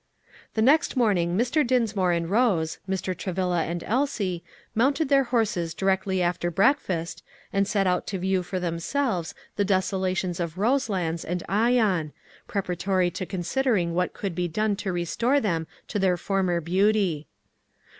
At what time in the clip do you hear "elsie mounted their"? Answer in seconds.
3.85-5.25